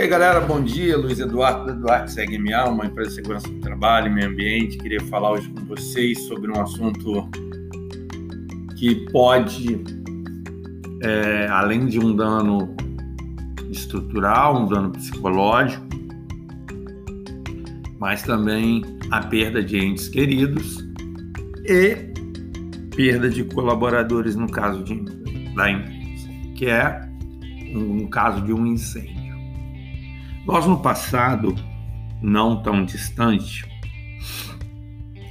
[0.00, 0.96] E aí, galera, bom dia.
[0.96, 4.78] Luiz Eduardo Eduardo Segue MA, uma empresa de segurança do trabalho e meio ambiente.
[4.78, 7.28] Queria falar hoje com vocês sobre um assunto
[8.78, 9.84] que pode,
[11.02, 12.74] é, além de um dano
[13.70, 15.86] estrutural, um dano psicológico,
[17.98, 20.82] mas também a perda de entes queridos
[21.66, 21.94] e
[22.96, 24.94] perda de colaboradores no caso de,
[25.54, 27.06] da empresa, que é
[27.74, 29.19] um, um caso de um incêndio.
[30.50, 31.54] Nós no passado,
[32.20, 33.64] não tão distante,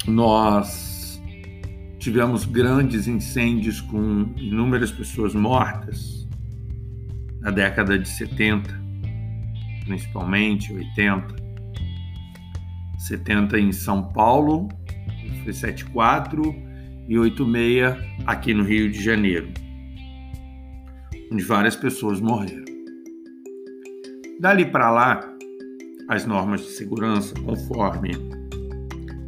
[0.08, 1.22] nós
[2.00, 6.26] tivemos grandes incêndios com inúmeras pessoas mortas
[7.42, 8.74] na década de 70,
[9.84, 11.36] principalmente 80.
[13.00, 14.70] 70 em São Paulo,
[15.44, 16.42] foi 74
[17.10, 19.52] e 86 aqui no Rio de Janeiro,
[21.30, 22.69] onde várias pessoas morreram.
[24.40, 25.34] Dali para lá,
[26.08, 28.12] as normas de segurança, conforme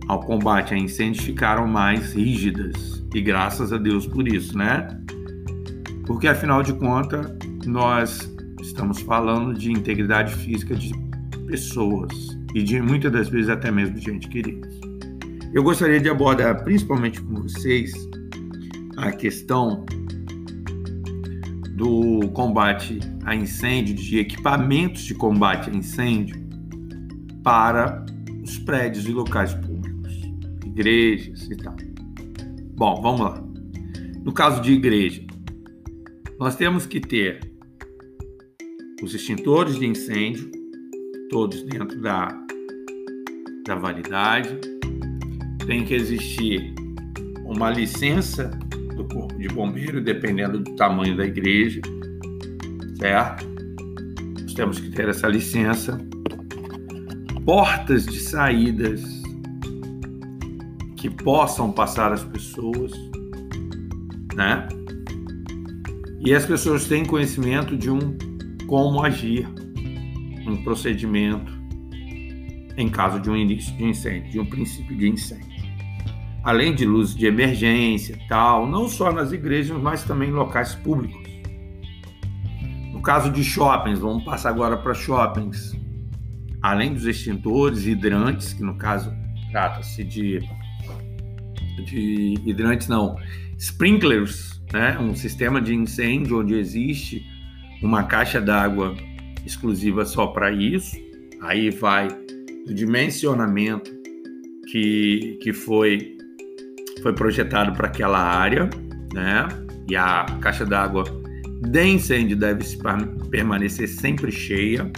[0.08, 3.04] ao combate a incêndios, ficaram mais rígidas.
[3.14, 4.88] E graças a Deus por isso, né?
[6.08, 7.30] Porque afinal de contas,
[7.66, 10.94] nós estamos falando de integridade física de
[11.46, 12.14] pessoas
[12.56, 14.66] e de muitas das vezes até mesmo de gente querida.
[15.54, 17.92] Eu gostaria de abordar principalmente com vocês
[18.96, 19.86] a questão
[21.82, 26.40] do combate a incêndio, de equipamentos de combate a incêndio
[27.44, 28.06] para
[28.44, 30.14] os prédios e locais públicos,
[30.64, 31.76] igrejas e tal.
[32.76, 33.44] Bom, vamos lá.
[34.24, 35.26] No caso de igreja,
[36.40, 37.52] nós temos que ter
[39.02, 40.52] os extintores de incêndio,
[41.32, 42.28] todos dentro da,
[43.66, 44.56] da validade.
[45.66, 46.76] Tem que existir
[47.44, 48.52] uma licença
[49.52, 51.82] bombeiro, dependendo do tamanho da igreja,
[52.98, 53.46] certo?
[54.42, 56.00] Nós temos que ter essa licença.
[57.46, 59.02] Portas de saídas
[60.96, 62.92] que possam passar as pessoas,
[64.36, 64.68] né?
[66.20, 68.16] E as pessoas têm conhecimento de um
[68.68, 69.48] como agir,
[70.48, 71.52] um procedimento
[72.78, 75.51] em caso de um início de incêndio, de um princípio de incêndio
[76.44, 81.30] além de luzes de emergência tal, não só nas igrejas, mas também em locais públicos.
[82.92, 85.76] No caso de shoppings, vamos passar agora para shoppings.
[86.62, 89.12] Além dos extintores hidrantes, que no caso
[89.52, 90.40] trata-se de,
[91.86, 93.16] de hidrantes, não,
[93.58, 94.98] sprinklers, né?
[95.00, 97.26] um sistema de incêndio onde existe
[97.82, 98.96] uma caixa d'água
[99.46, 100.96] exclusiva só para isso.
[101.42, 102.08] Aí vai
[102.68, 103.92] o dimensionamento
[104.72, 106.21] que, que foi
[107.02, 108.70] foi projetado para aquela área,
[109.14, 109.48] né?
[109.90, 111.04] E a caixa d'água
[111.62, 112.66] de incêndio deve
[113.30, 114.92] permanecer sempre cheia,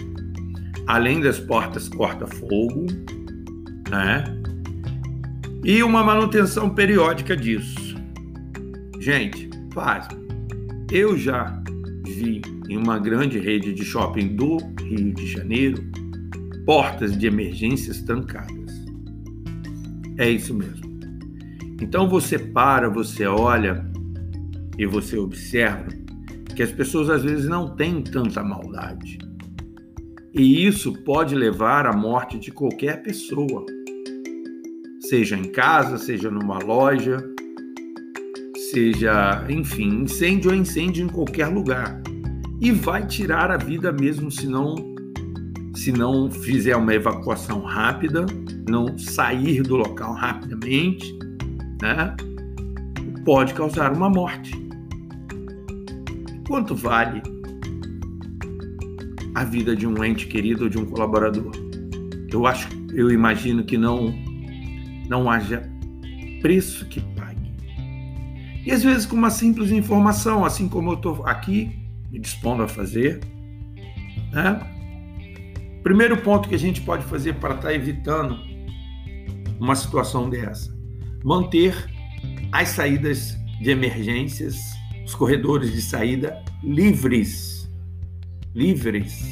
[0.88, 2.88] além das portas corta-fogo,
[3.90, 4.24] né?
[5.64, 7.96] E uma manutenção periódica disso.
[9.00, 10.08] Gente, faz.
[10.92, 11.62] Eu já
[12.06, 15.84] vi em uma grande rede de shopping do Rio de Janeiro
[16.66, 18.72] portas de emergências trancadas.
[20.18, 20.93] É isso mesmo.
[21.84, 23.86] Então você para, você olha
[24.80, 25.90] e você observa
[26.56, 29.18] que as pessoas às vezes não têm tanta maldade.
[30.34, 33.66] E isso pode levar à morte de qualquer pessoa,
[35.02, 37.18] seja em casa, seja numa loja,
[38.72, 42.02] seja, enfim, incêndio é incêndio em qualquer lugar.
[42.62, 44.94] E vai tirar a vida mesmo se não
[45.76, 48.26] se não fizer uma evacuação rápida,
[48.70, 51.23] não sair do local rapidamente
[51.82, 52.16] né,
[53.26, 54.52] pode causar uma morte.
[56.48, 57.22] Quanto vale
[59.34, 61.52] a vida de um ente querido ou de um colaborador?
[62.32, 64.14] Eu acho, eu imagino que não
[65.10, 65.70] não haja
[66.42, 67.54] preço que pague.
[68.66, 71.72] E às vezes com uma simples informação, assim como eu estou aqui
[72.12, 73.20] me dispondo a fazer,
[74.32, 74.60] né?
[75.84, 78.38] Primeiro ponto que a gente pode fazer para estar tá evitando
[79.60, 80.73] uma situação dessa
[81.24, 81.74] manter
[82.52, 84.58] as saídas de emergências,
[85.06, 87.70] os corredores de saída livres.
[88.54, 89.24] Livres.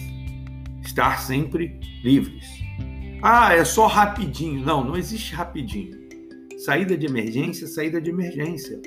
[0.81, 2.45] Estar sempre livres.
[3.21, 4.65] Ah, é só rapidinho.
[4.65, 5.99] Não, não existe rapidinho.
[6.65, 8.79] Saída de emergência, saída de emergência.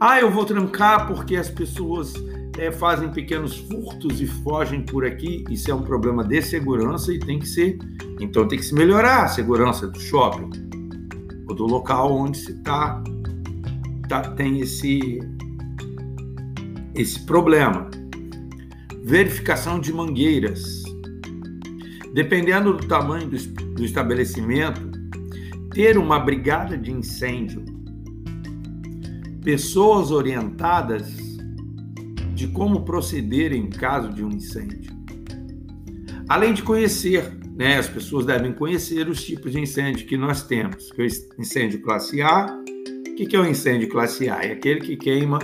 [0.00, 2.12] Ah, eu vou trancar porque as pessoas
[2.58, 5.44] é, fazem pequenos furtos e fogem por aqui.
[5.50, 7.78] Isso é um problema de segurança e tem que ser.
[8.20, 10.73] Então tem que se melhorar a segurança do shopping
[11.54, 13.02] do local onde se está
[14.08, 15.20] tá, tem esse
[16.94, 17.90] esse problema.
[19.02, 20.82] verificação de mangueiras.
[22.14, 23.36] Dependendo do tamanho do,
[23.74, 24.80] do estabelecimento,
[25.72, 27.64] ter uma brigada de incêndio,
[29.42, 31.12] pessoas orientadas
[32.34, 34.94] de como proceder em caso de um incêndio.
[36.28, 40.90] Além de conhecer, né, as pessoas devem conhecer os tipos de incêndio que nós temos.
[40.98, 42.46] É o incêndio classe A.
[42.46, 44.42] O que é o incêndio classe A?
[44.42, 45.38] É aquele que queima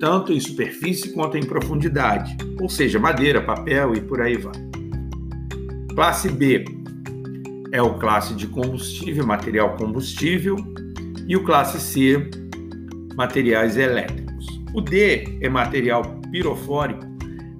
[0.00, 4.52] tanto em superfície quanto em profundidade, ou seja, madeira, papel e por aí vai.
[5.94, 6.64] Classe B
[7.72, 10.56] é o classe de combustível, material combustível,
[11.28, 12.28] e o classe C,
[13.14, 14.46] materiais elétricos.
[14.74, 16.02] O D é material
[16.32, 17.11] pirofórico,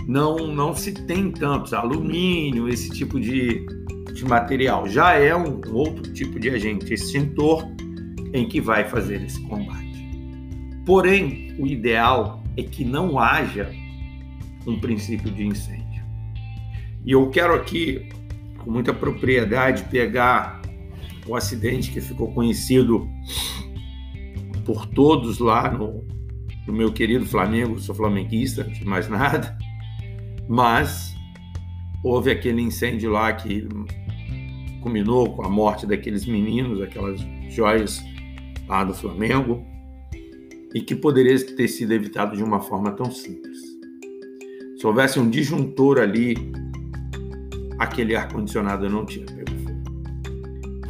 [0.06, 3.64] não, não se tem tantos, alumínio, esse tipo de,
[4.14, 4.88] de material.
[4.88, 7.66] Já é um outro tipo de agente extintor
[8.32, 9.82] em que vai fazer esse combate.
[10.84, 13.70] Porém, o ideal é que não haja
[14.66, 16.04] um princípio de incêndio.
[17.04, 18.08] E eu quero aqui,
[18.58, 20.62] com muita propriedade, pegar
[21.26, 23.08] o acidente que ficou conhecido
[24.64, 26.04] por todos lá no,
[26.66, 29.56] no meu querido Flamengo, sou flamenguista, de mais nada,
[30.48, 31.14] mas
[32.02, 33.66] houve aquele incêndio lá que
[34.82, 38.02] culminou com a morte daqueles meninos, aquelas joias
[38.68, 39.64] lá do Flamengo
[40.74, 43.58] e que poderia ter sido evitado de uma forma tão simples.
[44.78, 46.34] Se houvesse um disjuntor ali,
[47.78, 49.82] aquele ar-condicionado não tinha pego fogo.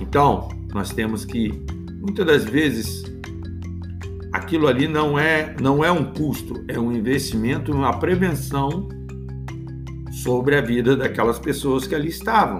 [0.00, 1.52] Então, nós temos que,
[2.00, 3.02] muitas das vezes,
[4.32, 8.88] aquilo ali não é, não é um custo, é um investimento, uma prevenção
[10.22, 12.58] sobre a vida daquelas pessoas que ali estavam.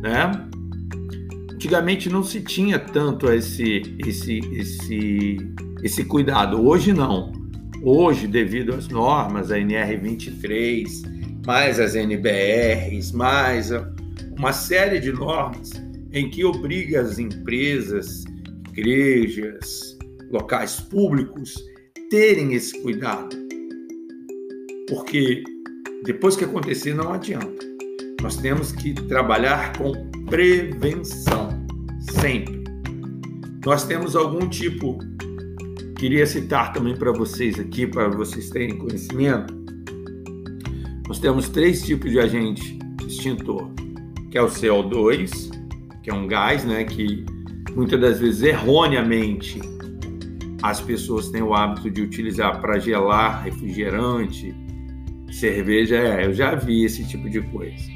[0.00, 0.48] Né?
[1.52, 5.36] Antigamente não se tinha tanto esse, esse, esse
[5.82, 6.60] esse cuidado.
[6.60, 7.32] Hoje não.
[7.82, 10.86] Hoje, devido às normas, a NR23,
[11.46, 13.70] mais as NBRs, mais
[14.36, 15.72] uma série de normas
[16.12, 18.24] em que obriga as empresas,
[18.68, 19.96] igrejas,
[20.30, 21.54] locais públicos
[22.10, 23.34] terem esse cuidado.
[24.88, 25.42] Porque
[26.04, 27.66] depois que acontecer não adianta.
[28.22, 29.92] Nós temos que trabalhar com
[30.26, 31.48] prevenção
[32.00, 32.62] sempre.
[33.64, 34.98] Nós temos algum tipo
[36.00, 39.54] Queria citar também para vocês aqui, para vocês terem conhecimento.
[41.06, 43.70] Nós temos três tipos de agente extintor,
[44.30, 45.50] que é o CO2,
[46.02, 47.22] que é um gás, né, que
[47.76, 49.60] muitas das vezes erroneamente
[50.62, 54.54] as pessoas têm o hábito de utilizar para gelar refrigerante,
[55.30, 57.88] cerveja, é, eu já vi esse tipo de coisa.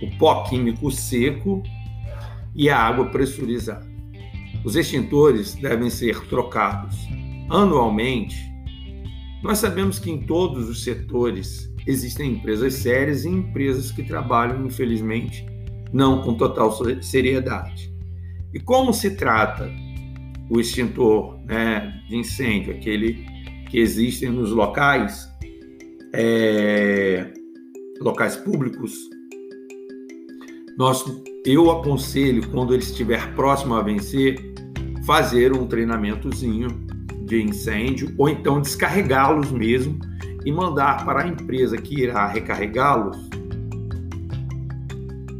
[0.00, 1.62] O pó químico seco
[2.54, 3.86] e a água pressurizada.
[4.64, 6.96] Os extintores devem ser trocados
[7.50, 8.36] anualmente.
[9.42, 15.44] Nós sabemos que em todos os setores existem empresas sérias e empresas que trabalham, infelizmente,
[15.92, 16.72] não com total
[17.02, 17.92] seriedade.
[18.54, 19.70] E como se trata
[20.48, 23.24] o extintor né, de incêndio, aquele
[23.70, 25.31] que existem nos locais,
[26.12, 27.32] é,
[28.00, 28.92] locais públicos,
[30.76, 31.04] nós,
[31.44, 34.52] eu aconselho, quando ele estiver próximo a vencer,
[35.04, 36.68] fazer um treinamentozinho
[37.24, 39.98] de incêndio ou então descarregá-los mesmo
[40.44, 43.16] e mandar para a empresa que irá recarregá-los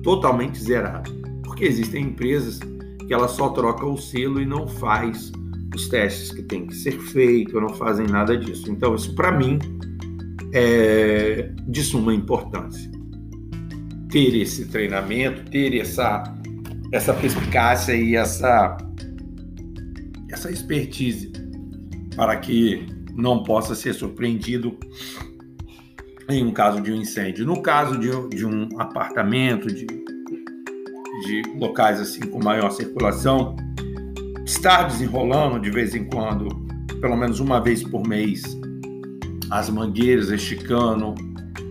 [0.03, 1.11] totalmente zerado.
[1.43, 2.61] Porque existem empresas
[3.07, 5.33] que ela só troca o selo e não faz
[5.75, 8.71] os testes que tem que ser feito, não fazem nada disso.
[8.71, 9.59] Então isso para mim
[10.53, 12.91] é de suma importância.
[14.11, 16.23] Ter esse treinamento, ter essa
[16.93, 18.77] essa perspicácia e essa
[20.31, 21.33] essa expertise
[22.15, 24.79] para que não possa ser surpreendido
[26.29, 27.45] em um caso de um incêndio.
[27.47, 33.57] No caso de, de um apartamento, de, de locais assim com maior circulação,
[34.45, 36.49] estar desenrolando de vez em quando,
[37.01, 38.43] pelo menos uma vez por mês,
[39.53, 41.15] as mangueiras esticando,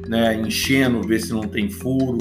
[0.07, 2.19] né, enchendo, ver se não tem furo,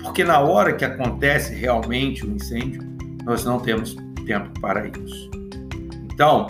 [0.00, 2.80] porque na hora que acontece realmente o incêndio,
[3.24, 5.28] nós não temos tempo para isso.
[6.12, 6.46] Então,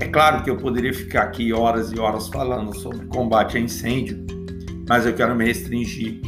[0.00, 4.24] é claro que eu poderia ficar aqui horas e horas falando sobre combate a incêndio,
[4.88, 6.20] mas eu quero me restringir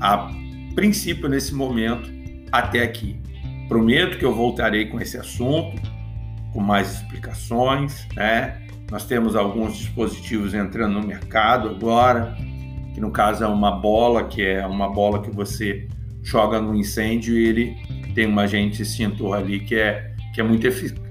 [0.00, 0.30] a
[0.74, 2.10] princípio nesse momento
[2.50, 3.20] até aqui.
[3.68, 5.82] Prometo que eu voltarei com esse assunto,
[6.54, 8.62] com mais explicações, né?
[8.92, 12.36] Nós temos alguns dispositivos entrando no mercado agora,
[12.92, 15.88] que no caso é uma bola, que é uma bola que você
[16.22, 17.76] joga no incêndio e ele
[18.14, 20.66] tem um agente extintor ali que é, que é muito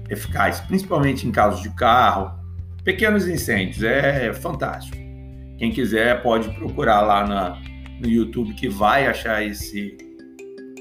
[0.08, 2.30] eficaz principalmente em casos de carro,
[2.84, 4.96] pequenos incêndios, é fantástico.
[5.58, 7.60] Quem quiser pode procurar lá na,
[8.00, 9.98] no YouTube que vai achar esse,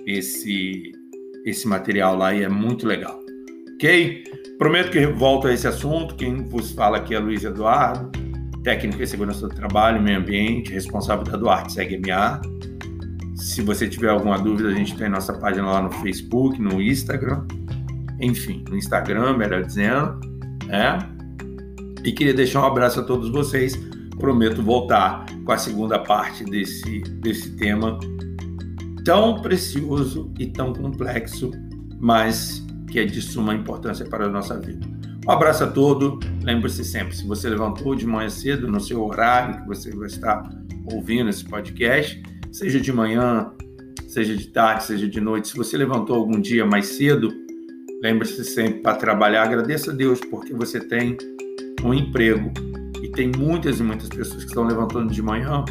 [0.06, 0.92] esse,
[1.48, 3.21] esse material lá e é muito legal.
[3.82, 4.24] Ok?
[4.60, 6.14] Prometo que volto a esse assunto.
[6.14, 8.12] Quem vos fala aqui é Luiz Eduardo,
[8.64, 12.40] técnico em segurança do trabalho, meio ambiente, responsável da Duarte CGMA.
[13.36, 17.44] Se você tiver alguma dúvida, a gente tem nossa página lá no Facebook, no Instagram,
[18.20, 20.20] enfim, no Instagram, melhor dizendo,
[20.68, 21.00] né?
[22.04, 23.76] E queria deixar um abraço a todos vocês.
[24.20, 27.98] Prometo voltar com a segunda parte desse, desse tema
[29.04, 31.50] tão precioso e tão complexo,
[32.00, 34.86] mas que é de suma importância para a nossa vida.
[35.26, 36.20] Um abraço a todos.
[36.44, 40.50] Lembre-se sempre, se você levantou de manhã cedo, no seu horário que você vai estar
[40.92, 42.22] ouvindo esse podcast,
[42.52, 43.50] seja de manhã,
[44.08, 47.32] seja de tarde, seja de noite, se você levantou algum dia mais cedo,
[48.04, 51.18] lembre-se sempre para trabalhar, agradeça a Deus porque você tem
[51.84, 52.52] um emprego
[53.02, 55.64] e tem muitas e muitas pessoas que estão levantando de manhã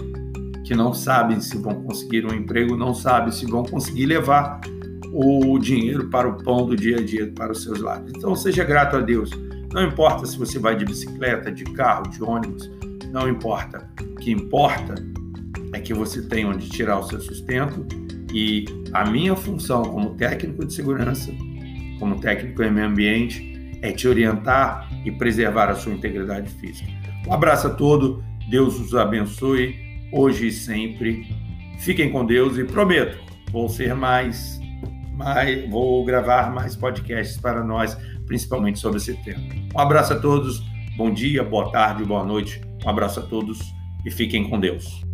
[0.64, 4.60] que não sabem se vão conseguir um emprego, não sabem se vão conseguir levar
[5.12, 8.12] o dinheiro para o pão do dia a dia para os seus lares.
[8.16, 9.30] Então seja grato a Deus.
[9.72, 12.70] Não importa se você vai de bicicleta, de carro, de ônibus,
[13.12, 13.88] não importa.
[14.00, 14.94] O que importa
[15.72, 17.86] é que você tem onde tirar o seu sustento
[18.32, 21.32] e a minha função como técnico de segurança,
[21.98, 26.90] como técnico em meio ambiente, é te orientar e preservar a sua integridade física.
[27.26, 29.76] Um abraço a todos, Deus os abençoe
[30.12, 31.26] hoje e sempre.
[31.78, 33.18] Fiquem com Deus e prometo,
[33.50, 34.60] vou ser mais,
[35.68, 37.96] vou gravar mais podcasts para nós,
[38.26, 39.42] principalmente sobre esse tema.
[39.74, 40.62] Um abraço a todos,
[40.96, 42.60] bom dia, boa tarde, boa noite.
[42.84, 43.58] Um abraço a todos
[44.04, 45.09] e fiquem com Deus.